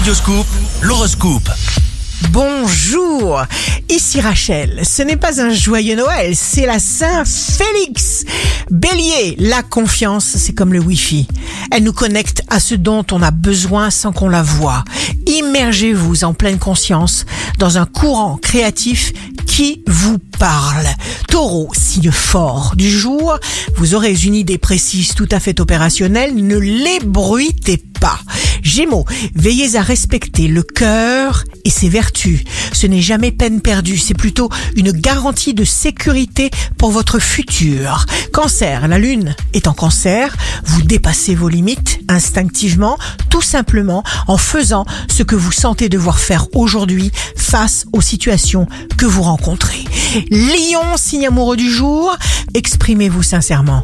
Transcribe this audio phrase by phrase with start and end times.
[0.00, 0.46] Radioscoop,
[0.80, 1.50] l'horoscope.
[2.30, 3.42] Bonjour,
[3.90, 4.80] ici Rachel.
[4.82, 8.24] Ce n'est pas un joyeux Noël, c'est la Saint-Félix.
[8.70, 11.28] Bélier, la confiance, c'est comme le Wi-Fi.
[11.70, 14.84] Elle nous connecte à ce dont on a besoin sans qu'on la voie.
[15.26, 17.26] Immergez-vous en pleine conscience
[17.58, 19.12] dans un courant créatif
[19.46, 20.86] qui vous parle.
[21.28, 23.38] Taureau, signe fort du jour,
[23.76, 28.18] vous aurez une idée précise tout à fait opérationnelle, ne l'ébruitez pas.
[28.70, 32.44] Gémeaux, veillez à respecter le cœur et ses vertus.
[32.72, 38.06] Ce n'est jamais peine perdue, c'est plutôt une garantie de sécurité pour votre futur.
[38.32, 42.96] Cancer, la lune est en cancer, vous dépassez vos limites instinctivement,
[43.28, 49.06] tout simplement en faisant ce que vous sentez devoir faire aujourd'hui face aux situations que
[49.06, 49.84] vous rencontrez.
[50.30, 52.16] Lion, signe amoureux du jour,
[52.54, 53.82] exprimez-vous sincèrement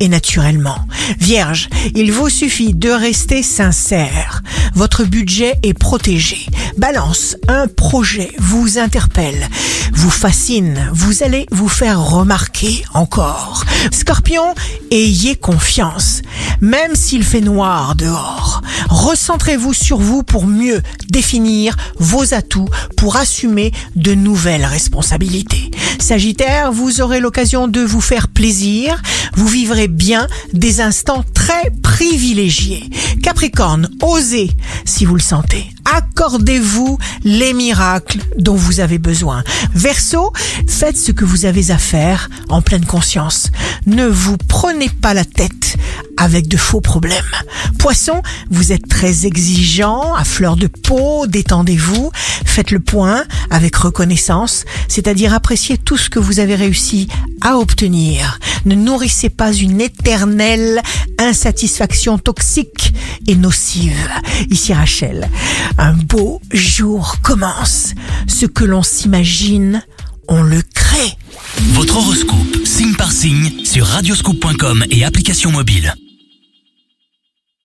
[0.00, 0.78] et naturellement.
[1.18, 4.42] Vierge, il vous suffit de rester sincère.
[4.74, 6.46] Votre budget est protégé.
[6.76, 9.48] Balance, un projet vous interpelle,
[9.92, 13.64] vous fascine, vous allez vous faire remarquer encore.
[13.92, 14.54] Scorpion,
[14.90, 16.22] ayez confiance,
[16.60, 18.62] même s'il fait noir dehors.
[18.88, 25.70] Recentrez-vous sur vous pour mieux définir vos atouts pour assumer de nouvelles responsabilités.
[25.98, 29.02] Sagittaire, vous aurez l'occasion de vous faire plaisir,
[29.34, 32.88] vous vivrez bien des instants très privilégiés.
[33.22, 34.50] Capricorne, osez
[34.84, 35.70] si vous le sentez.
[35.84, 39.42] Accordez-vous les miracles dont vous avez besoin.
[39.74, 40.32] Verseau,
[40.66, 43.50] faites ce que vous avez à faire en pleine conscience.
[43.86, 45.76] Ne vous prenez pas la tête
[46.16, 47.24] avec de faux problèmes.
[47.78, 52.10] Poisson, vous êtes très exigeant, à fleur de peau, détendez-vous,
[52.44, 57.08] faites le point avec reconnaissance, c'est-à-dire appréciez tout ce que vous avez réussi
[57.40, 58.38] à obtenir.
[58.64, 60.82] Ne nourrissez pas une éternelle
[61.18, 62.94] insatisfaction toxique
[63.26, 64.08] et nocive.
[64.50, 65.28] Ici Rachel,
[65.78, 67.92] un beau jour commence.
[68.26, 69.82] Ce que l'on s'imagine,
[70.28, 71.16] on le crée.
[71.72, 75.94] Votre horoscope, signe par signe, sur radioscoop.com et application mobile.